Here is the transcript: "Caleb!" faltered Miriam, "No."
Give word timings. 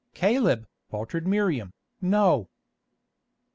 "Caleb!" 0.15 0.65
faltered 0.89 1.27
Miriam, 1.27 1.73
"No." 2.01 2.49